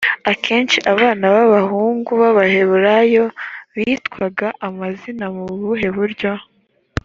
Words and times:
akenshi 0.31 0.77
abana 0.93 1.25
b’abahungu 1.35 2.09
b’abaheburayo 2.21 3.25
bitwaga 3.75 4.47
amazina 4.67 5.25
mu 5.35 5.43
buhe 5.61 5.89
buryo 5.97 6.31